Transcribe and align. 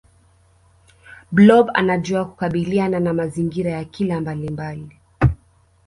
blob 1.31 1.69
anajua 1.73 2.25
kukabiliana 2.25 2.99
na 2.99 3.13
mazingira 3.13 3.71
ya 3.71 3.83
kila 3.85 4.21
mbalimbali 4.21 4.97